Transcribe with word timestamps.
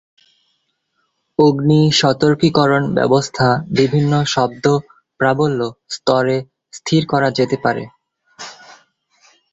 অগ্নি 1.39 1.81
সতর্কীকরণ 1.91 2.83
ব্যবস্থা 2.95 3.47
বিভিন্ন 3.71 4.13
শব্দ-প্রাবল্য 4.25 5.59
স্তরে 5.89 6.37
স্থির 6.73 7.01
করা 7.07 7.29
যেতে 7.31 7.57
পারে। 7.63 7.83